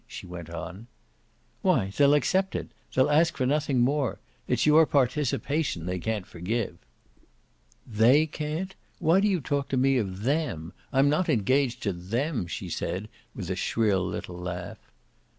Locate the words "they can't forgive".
5.85-6.79